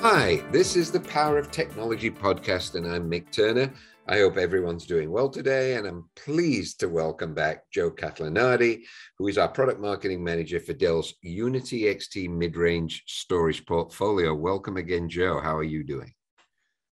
[0.00, 3.72] Hi, this is the Power of Technology podcast, and I'm Mick Turner.
[4.06, 8.82] I hope everyone's doing well today, and I'm pleased to welcome back Joe Catalanotti,
[9.16, 14.34] who is our product marketing manager for Dell's Unity XT mid range storage portfolio.
[14.34, 15.40] Welcome again, Joe.
[15.40, 16.12] How are you doing?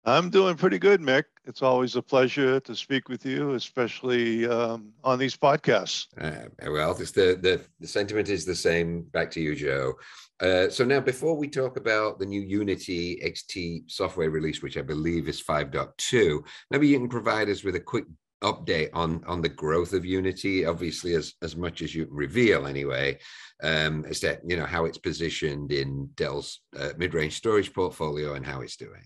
[0.04, 1.24] I'm doing pretty good, Mick.
[1.48, 6.08] It's always a pleasure to speak with you, especially um, on these podcasts.
[6.20, 7.06] Uh, well, the,
[7.42, 9.04] the, the sentiment is the same.
[9.14, 9.94] Back to you, Joe.
[10.42, 14.82] Uh, so now, before we talk about the new Unity XT software release, which I
[14.82, 18.04] believe is 5.2, maybe you can provide us with a quick
[18.44, 20.66] update on on the growth of Unity.
[20.66, 23.18] Obviously, as as much as you can reveal, anyway,
[23.64, 28.46] um, as that you know how it's positioned in Dell's uh, mid-range storage portfolio and
[28.46, 29.06] how it's doing.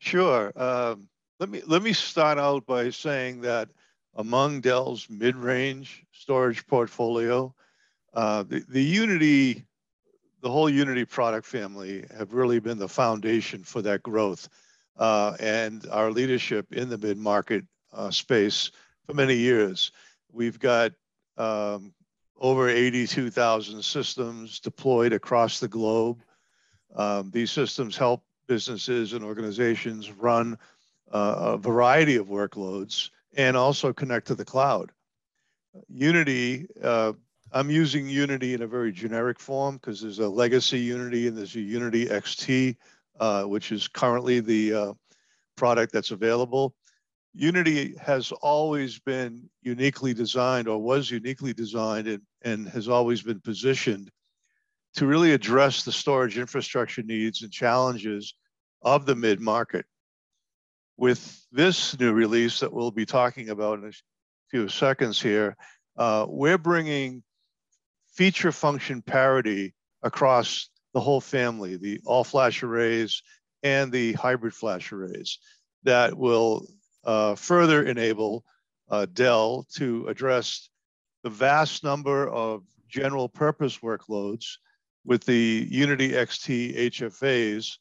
[0.00, 0.50] Sure.
[0.56, 3.68] Um, let me let me start out by saying that
[4.14, 7.54] among Dell's mid-range storage portfolio,
[8.14, 9.66] uh, the the Unity
[10.40, 14.48] the whole Unity product family have really been the foundation for that growth
[14.98, 18.70] uh, and our leadership in the mid-market uh, space
[19.04, 19.92] for many years.
[20.32, 20.92] We've got
[21.36, 21.92] um,
[22.38, 26.22] over 82,000 systems deployed across the globe.
[26.96, 30.58] Um, these systems help businesses and organizations run
[31.12, 34.90] uh, a variety of workloads and also connect to the cloud.
[35.88, 37.12] Unity uh,
[37.52, 41.54] I'm using Unity in a very generic form because there's a legacy Unity and there's
[41.54, 42.76] a Unity XT,
[43.20, 44.92] uh, which is currently the uh,
[45.56, 46.74] product that's available.
[47.32, 53.40] Unity has always been uniquely designed or was uniquely designed and, and has always been
[53.40, 54.10] positioned
[54.94, 58.34] to really address the storage infrastructure needs and challenges
[58.82, 59.86] of the mid-market.
[60.96, 63.92] With this new release that we'll be talking about in a
[64.50, 65.56] few seconds here,
[65.96, 67.22] uh, we're bringing
[68.12, 73.22] feature function parity across the whole family, the all flash arrays
[73.62, 75.38] and the hybrid flash arrays
[75.84, 76.66] that will
[77.04, 78.44] uh, further enable
[78.90, 80.68] uh, Dell to address
[81.22, 84.56] the vast number of general purpose workloads
[85.04, 87.76] with the Unity XT HFAs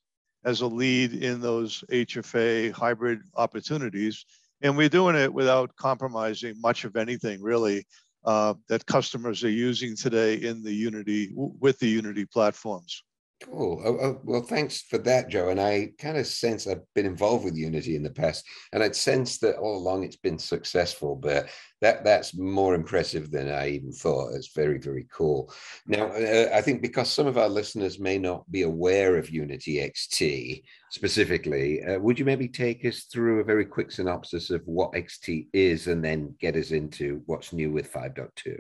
[0.46, 4.26] as a lead in those HFA hybrid opportunities.
[4.62, 7.86] And we're doing it without compromising much of anything really
[8.26, 13.04] uh, that customers are using today in the Unity with the Unity platforms.
[13.42, 13.82] Cool.
[13.86, 15.48] Oh, oh, well, thanks for that, Joe.
[15.48, 18.98] And I kind of sense I've been involved with Unity in the past, and I'd
[18.98, 21.16] sense that all along it's been successful.
[21.16, 21.48] But
[21.80, 24.34] that that's more impressive than I even thought.
[24.34, 25.54] It's very very cool.
[25.88, 29.78] Now, uh, I think because some of our listeners may not be aware of Unity
[29.78, 30.62] XT
[30.92, 35.48] specifically, uh, would you maybe take us through a very quick synopsis of what XT
[35.54, 38.60] is, and then get us into what's new with 5.2?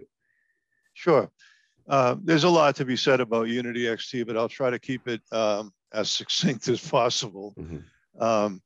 [0.93, 1.29] Sure.
[1.89, 5.07] Uh, there's a lot to be said about Unity XT, but I'll try to keep
[5.07, 7.55] it um, as succinct as possible.
[7.59, 8.23] Mm-hmm.
[8.23, 8.61] Um,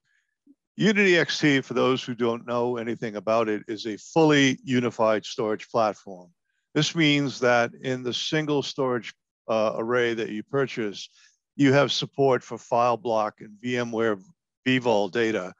[0.75, 5.69] Unity XT, for those who don't know anything about it, is a fully unified storage
[5.69, 6.31] platform.
[6.73, 9.13] This means that in the single storage
[9.47, 11.09] uh, array that you purchase,
[11.55, 14.21] you have support for file block and VMware
[14.67, 15.53] vVol data,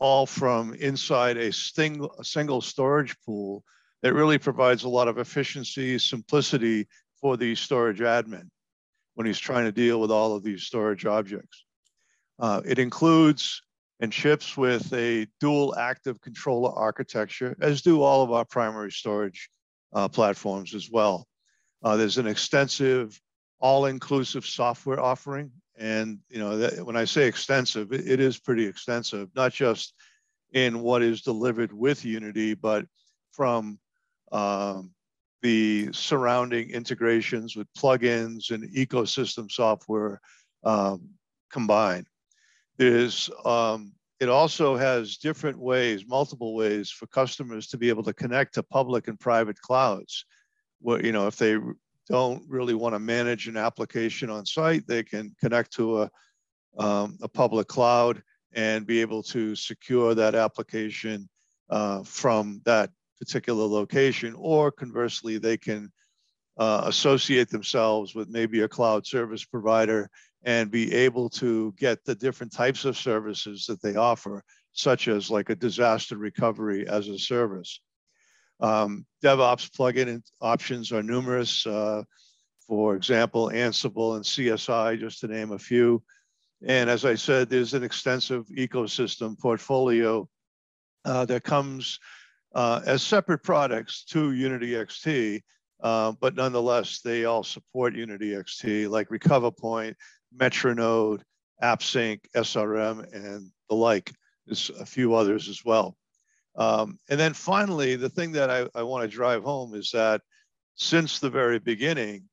[0.00, 3.62] all from inside a single, a single storage pool
[4.02, 6.86] that really provides a lot of efficiency, simplicity
[7.20, 8.48] for the storage admin
[9.14, 11.64] when he's trying to deal with all of these storage objects.
[12.38, 13.62] Uh, it includes
[14.00, 19.48] and ships with a dual active controller architecture, as do all of our primary storage
[19.94, 21.26] uh, platforms as well.
[21.82, 23.18] Uh, there's an extensive
[23.58, 25.50] all-inclusive software offering.
[25.78, 29.94] And you know, that, when I say extensive, it, it is pretty extensive, not just
[30.52, 32.86] in what is delivered with Unity, but
[33.32, 33.78] from
[34.36, 34.90] um,
[35.42, 40.20] the surrounding integrations with plugins and ecosystem software
[40.64, 41.08] um,
[41.50, 42.06] combined.
[42.76, 48.12] There's, um, it also has different ways, multiple ways for customers to be able to
[48.12, 50.26] connect to public and private clouds.
[50.80, 51.56] Where, you know, if they
[52.08, 56.10] don't really want to manage an application on site, they can connect to a,
[56.78, 58.22] um, a public cloud
[58.52, 61.28] and be able to secure that application
[61.70, 65.92] uh, from that particular location, or conversely, they can
[66.58, 70.08] uh, associate themselves with maybe a cloud service provider
[70.44, 74.42] and be able to get the different types of services that they offer,
[74.72, 77.80] such as like a disaster recovery as a service.
[78.60, 81.66] Um, DevOps plugin options are numerous.
[81.66, 82.04] Uh,
[82.66, 86.02] for example, Ansible and CSI, just to name a few.
[86.66, 90.28] And as I said, there's an extensive ecosystem portfolio
[91.04, 92.00] uh, that comes
[92.56, 95.42] uh, as separate products to Unity XT
[95.80, 99.94] uh, but nonetheless, they all support Unity XT, like RecoverPoint,
[100.36, 101.22] Metronode,
[101.62, 104.12] AppSync, SRM, and the like.
[104.46, 105.96] There's a few others as well.
[106.56, 110.22] Um, and then finally, the thing that I, I want to drive home is that
[110.76, 112.24] since the very beginning,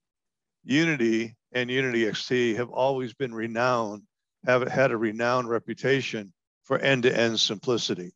[0.64, 4.04] Unity and Unity XT have always been renowned,
[4.46, 6.32] have had a renowned reputation
[6.64, 8.14] for end-to-end simplicity,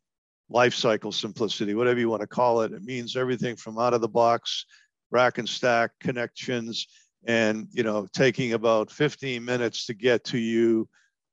[0.50, 2.72] lifecycle simplicity, whatever you want to call it.
[2.72, 4.64] It means everything from out of the box,
[5.10, 6.86] rack and stack connections,
[7.26, 10.88] and you know, taking about 15 minutes to get to you,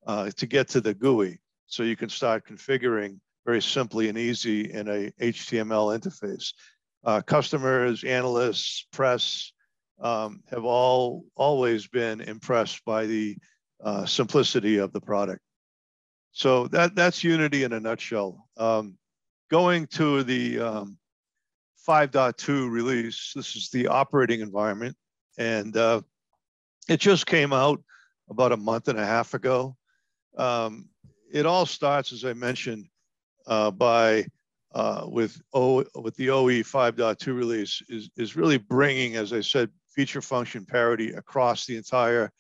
[0.06, 4.72] uh, to get to the GUI, so you can start configuring very simply and easy
[4.72, 6.54] in a HTML interface.
[7.04, 9.52] Uh, customers, analysts, press
[10.02, 13.38] um, have all always been impressed by the
[13.84, 15.42] uh, simplicity of the product.
[16.32, 18.46] So that that's Unity in a nutshell.
[18.58, 18.98] Um,
[19.50, 20.98] going to the um,
[21.88, 24.96] 5.2 release, this is the operating environment,
[25.38, 26.02] and uh,
[26.90, 27.82] it just came out
[28.30, 29.76] about a month and a half ago.
[30.38, 30.90] Um,
[31.32, 32.88] it all starts, as I mentioned,
[33.48, 34.26] uh, by
[34.74, 39.70] uh, with o, with the OE 5.2 release is is really bringing, as I said,
[39.90, 42.32] feature function parity across the entire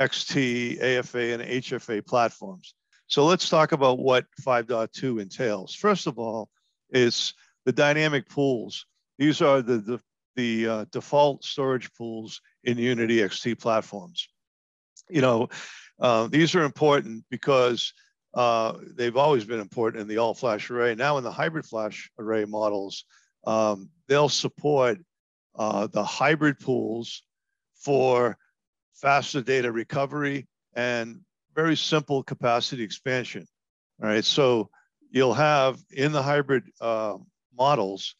[0.00, 2.74] XT, AFA, and HFA platforms.
[3.10, 5.74] So let's talk about what 5.2 entails.
[5.74, 6.48] First of all,
[6.90, 7.34] is
[7.64, 8.86] the dynamic pools.
[9.18, 10.00] These are the, the,
[10.36, 14.28] the uh, default storage pools in Unity XT platforms.
[15.08, 15.48] You know,
[15.98, 17.92] uh, these are important because
[18.32, 20.94] uh, they've always been important in the all flash array.
[20.94, 23.04] Now in the hybrid flash array models,
[23.44, 24.98] um, they'll support
[25.58, 27.24] uh, the hybrid pools
[27.74, 28.38] for
[28.94, 31.22] faster data recovery and
[31.54, 33.46] very simple capacity expansion.
[34.02, 34.70] All right, so
[35.10, 37.16] you'll have in the hybrid uh,
[37.56, 38.14] models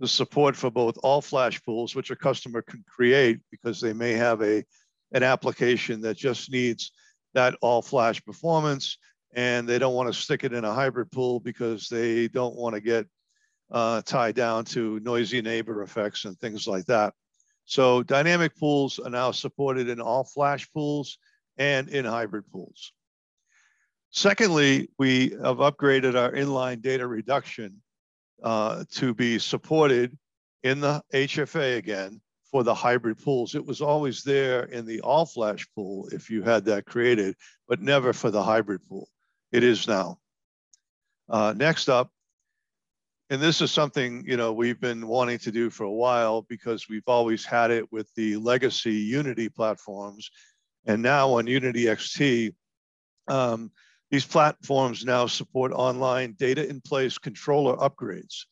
[0.00, 4.12] the support for both all flash pools, which a customer can create because they may
[4.12, 4.64] have a
[5.12, 6.90] an application that just needs
[7.34, 8.98] that all flash performance
[9.34, 12.74] and they don't want to stick it in a hybrid pool because they don't want
[12.74, 13.06] to get
[13.70, 17.12] uh, tied down to noisy neighbor effects and things like that.
[17.64, 21.18] So dynamic pools are now supported in all flash pools
[21.58, 22.92] and in hybrid pools.
[24.10, 27.82] Secondly, we have upgraded our inline data reduction
[28.42, 30.16] uh, to be supported
[30.62, 32.20] in the HFA again
[32.50, 33.56] for the hybrid pools.
[33.56, 37.34] It was always there in the all flash pool if you had that created,
[37.66, 39.08] but never for the hybrid pool.
[39.50, 40.18] It is now.
[41.28, 42.10] Uh, next up,
[43.30, 46.88] and this is something you know we've been wanting to do for a while because
[46.88, 50.30] we've always had it with the legacy Unity platforms,
[50.86, 52.54] and now on Unity XT,
[53.28, 53.70] um,
[54.10, 58.44] these platforms now support online data in place controller upgrades.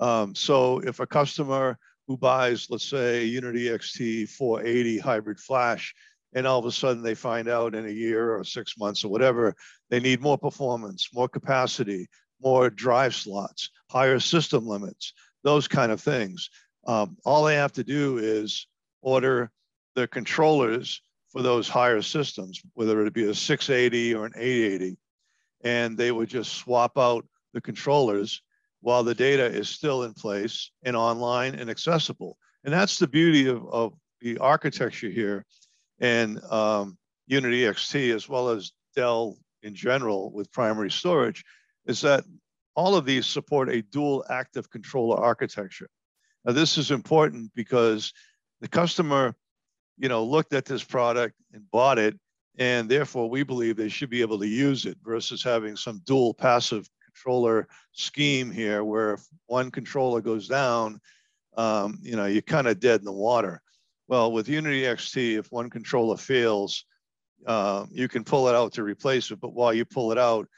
[0.00, 5.94] Um, so if a customer who buys, let's say, Unity XT 480 hybrid flash
[6.34, 9.08] and all of a sudden they find out in a year or six months or
[9.08, 9.54] whatever,
[9.90, 12.08] they need more performance, more capacity,
[12.42, 15.12] more drive slots, higher system limits,
[15.42, 16.50] those kind of things.
[16.86, 18.66] Um, all they have to do is
[19.00, 19.50] order
[19.94, 21.00] the controllers
[21.34, 24.96] for those higher systems, whether it be a 680 or an 880,
[25.64, 28.40] and they would just swap out the controllers
[28.82, 32.38] while the data is still in place and online and accessible.
[32.62, 35.44] And that's the beauty of, of the architecture here
[35.98, 41.42] and um, Unity XT, as well as Dell in general with primary storage,
[41.86, 42.22] is that
[42.76, 45.88] all of these support a dual active controller architecture.
[46.44, 48.12] Now, this is important because
[48.60, 49.34] the customer,
[49.98, 52.18] you know, looked at this product and bought it,
[52.58, 56.34] and therefore we believe they should be able to use it versus having some dual
[56.34, 61.00] passive controller scheme here, where if one controller goes down,
[61.56, 63.60] um, you know, you're kind of dead in the water.
[64.08, 66.84] Well, with Unity XT, if one controller fails,
[67.46, 69.40] uh, you can pull it out to replace it.
[69.40, 70.48] But while you pull it out,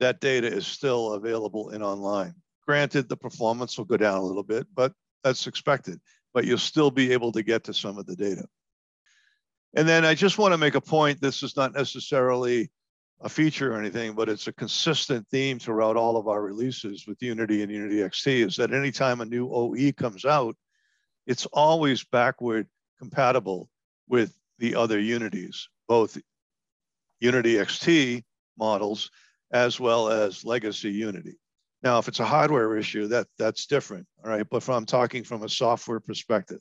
[0.00, 2.34] that data is still available in online.
[2.66, 6.00] Granted, the performance will go down a little bit, but that's expected.
[6.34, 8.44] But you'll still be able to get to some of the data.
[9.76, 11.20] And then I just want to make a point.
[11.20, 12.70] This is not necessarily
[13.20, 17.22] a feature or anything, but it's a consistent theme throughout all of our releases with
[17.22, 20.56] Unity and Unity XT is that anytime a new OE comes out,
[21.26, 22.66] it's always backward
[22.98, 23.68] compatible
[24.08, 26.16] with the other Unities, both
[27.20, 28.24] Unity XT
[28.58, 29.10] models
[29.52, 31.38] as well as legacy Unity.
[31.82, 34.46] Now, if it's a hardware issue, that that's different, all right.
[34.48, 36.60] But if I'm talking from a software perspective,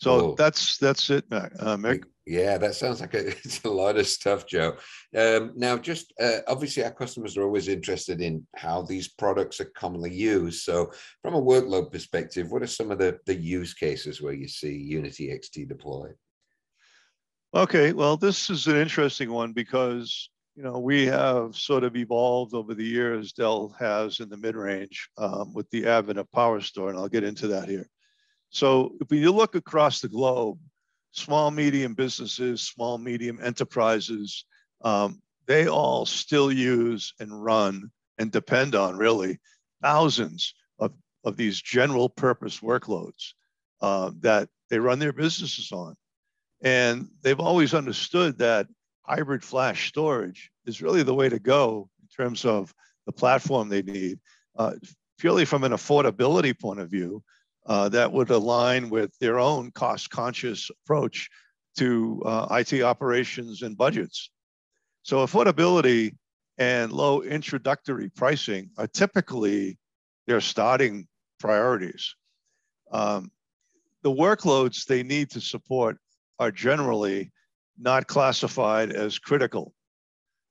[0.00, 0.34] so oh.
[0.36, 2.04] that's that's it, uh, Mick.
[2.26, 4.76] Yeah, that sounds like a, it's a lot of stuff, Joe.
[5.16, 9.70] Um, now, just uh, obviously, our customers are always interested in how these products are
[9.76, 10.62] commonly used.
[10.62, 10.90] So,
[11.22, 14.74] from a workload perspective, what are some of the, the use cases where you see
[14.74, 16.14] Unity XT deployed?
[17.52, 22.54] Okay, well, this is an interesting one because you know we have sort of evolved
[22.54, 23.32] over the years.
[23.32, 27.48] Dell has in the mid-range um, with the advent of PowerStore, and I'll get into
[27.48, 27.86] that here.
[28.50, 30.58] So, if we look across the globe,
[31.12, 34.44] small medium businesses, small medium enterprises,
[34.82, 39.38] um, they all still use and run and depend on really
[39.82, 40.92] thousands of,
[41.24, 43.32] of these general purpose workloads
[43.80, 45.96] uh, that they run their businesses on.
[46.62, 48.66] And they've always understood that
[49.02, 52.74] hybrid flash storage is really the way to go in terms of
[53.06, 54.18] the platform they need.
[54.56, 54.74] Uh,
[55.18, 57.22] purely from an affordability point of view,
[57.70, 61.30] uh, that would align with their own cost conscious approach
[61.78, 64.28] to uh, IT operations and budgets.
[65.04, 66.16] So affordability
[66.58, 69.78] and low introductory pricing are typically
[70.26, 71.06] their starting
[71.38, 72.16] priorities.
[72.90, 73.30] Um,
[74.02, 75.96] the workloads they need to support
[76.40, 77.30] are generally
[77.78, 79.72] not classified as critical.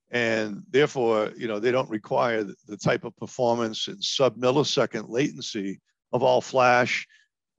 [0.10, 5.82] And therefore, you know, they don't require the type of performance and sub millisecond latency
[6.12, 7.08] of all flash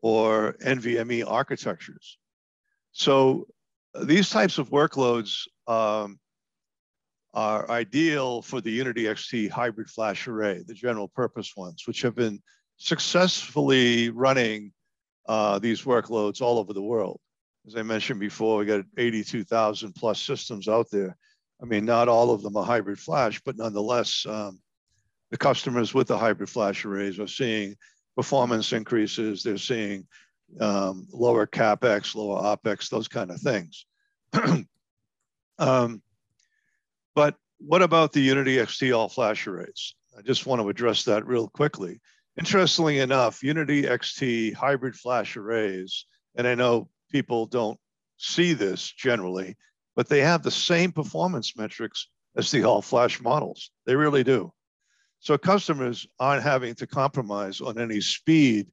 [0.02, 2.18] or NVMe architectures.
[2.92, 3.46] So
[4.02, 6.18] these types of workloads um,
[7.34, 12.14] are ideal for the Unity XT hybrid flash array, the general purpose ones, which have
[12.14, 12.40] been
[12.76, 14.72] successfully running
[15.28, 17.20] uh, these workloads all over the world.
[17.66, 21.16] As I mentioned before, we got 82,000 plus systems out there.
[21.62, 24.58] I mean, not all of them are hybrid flash, but nonetheless, um,
[25.30, 27.76] the customers with the hybrid flash arrays are seeing
[28.16, 29.42] performance increases.
[29.42, 30.06] They're seeing
[30.60, 33.86] um, lower capex, lower opex, those kind of things.
[35.58, 36.02] um,
[37.14, 39.94] but what about the Unity XT all flash arrays?
[40.16, 42.00] I just want to address that real quickly.
[42.38, 47.78] Interestingly enough, Unity XT hybrid flash arrays, and I know people don't
[48.16, 49.56] see this generally,
[49.96, 53.70] but they have the same performance metrics as the all flash models.
[53.86, 54.52] They really do.
[55.20, 58.68] So customers aren't having to compromise on any speed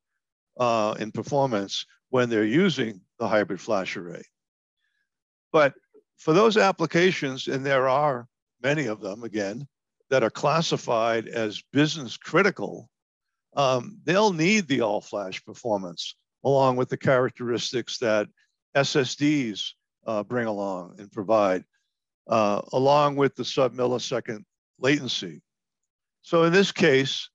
[0.57, 4.23] uh, and performance when they're using the hybrid flash array.
[5.51, 5.73] But
[6.17, 8.27] for those applications, and there are
[8.63, 9.67] many of them again,
[10.09, 12.89] that are classified as business critical,
[13.55, 18.27] um, they'll need the all flash performance along with the characteristics that
[18.75, 19.71] SSDs
[20.05, 21.65] uh, bring along and provide,
[22.27, 24.45] uh, along with the sub millisecond
[24.79, 25.41] latency.
[26.27, 27.29] So in this case,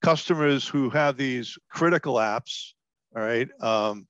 [0.00, 2.72] customers who have these critical apps,
[3.16, 4.06] all right, um,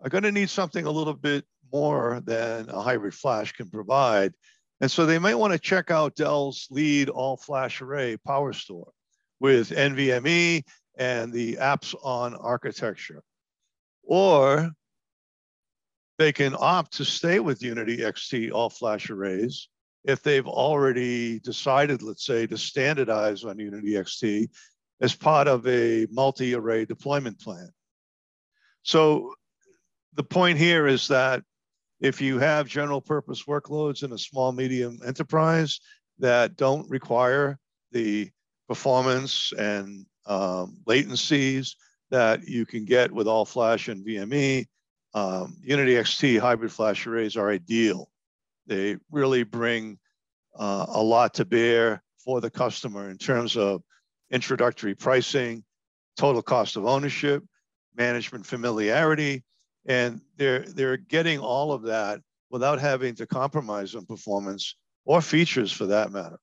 [0.00, 4.32] are going to need something a little bit more than a hybrid flash can provide.
[4.80, 8.88] And so they might want to check out Dell's lead all flash array PowerStore
[9.38, 10.64] with NVMe
[10.96, 13.22] and the AppsON architecture.
[14.02, 14.70] Or
[16.16, 19.68] they can opt to stay with Unity XT all flash arrays
[20.04, 24.48] if they've already decided, let's say, to standardize on Unity XT
[25.00, 27.70] as part of a multi-array deployment plan.
[28.82, 29.34] So
[30.14, 31.42] the point here is that
[32.00, 35.80] if you have general purpose workloads in a small medium enterprise
[36.18, 37.58] that don't require
[37.92, 38.30] the
[38.68, 41.74] performance and um, latencies
[42.10, 44.66] that you can get with all flash NVMe,
[45.14, 48.08] um, Unity XT hybrid flash arrays are ideal
[48.68, 49.98] they really bring
[50.58, 53.82] uh, a lot to bear for the customer in terms of
[54.30, 55.64] introductory pricing,
[56.16, 57.42] total cost of ownership,
[57.96, 59.42] management familiarity,
[59.86, 62.20] and they're they're getting all of that
[62.50, 66.38] without having to compromise on performance or features for that matter.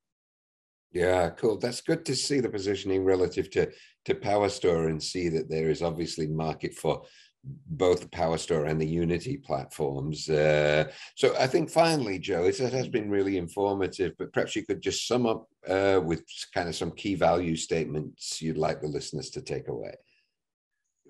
[0.91, 1.57] Yeah, cool.
[1.57, 3.71] That's good to see the positioning relative to
[4.05, 7.03] to PowerStore and see that there is obviously market for
[7.67, 10.29] both the PowerStore and the Unity platforms.
[10.29, 10.85] Uh,
[11.15, 15.07] so I think finally, Joe, it has been really informative, but perhaps you could just
[15.07, 16.23] sum up uh, with
[16.53, 19.95] kind of some key value statements you'd like the listeners to take away.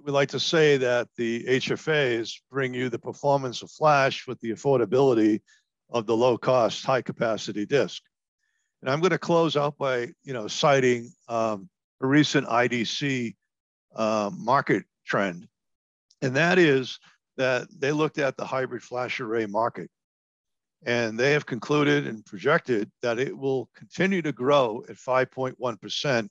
[0.04, 4.52] We'd like to say that the HFAs bring you the performance of Flash with the
[4.52, 5.42] affordability
[5.90, 8.04] of the low cost, high capacity disk.
[8.82, 11.70] And I'm going to close out by, you know, citing um,
[12.02, 13.36] a recent IDC
[13.96, 15.48] uh, market trend
[16.26, 17.00] and that is
[17.38, 19.90] that they looked at the hybrid flash array market
[20.86, 26.30] and they have concluded and projected that it will continue to grow at 5.1%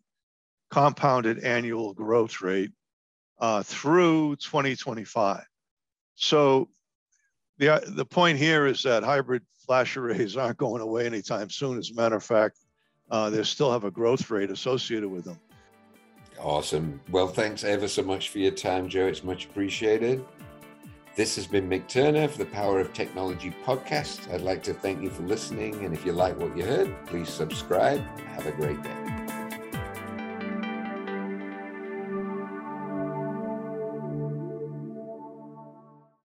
[0.70, 2.70] compounded annual growth rate
[3.38, 5.42] uh, through 2025.
[6.16, 6.68] So
[7.58, 11.78] the, the point here is that hybrid flash arrays aren't going away anytime soon.
[11.78, 12.58] As a matter of fact,
[13.10, 15.38] uh, they still have a growth rate associated with them.
[16.44, 17.00] Awesome.
[17.10, 19.06] Well, thanks ever so much for your time, Joe.
[19.06, 20.22] It's much appreciated.
[21.16, 24.30] This has been Mick Turner for the Power of Technology podcast.
[24.30, 25.82] I'd like to thank you for listening.
[25.82, 28.02] And if you like what you heard, please subscribe.
[28.18, 29.03] Have a great day.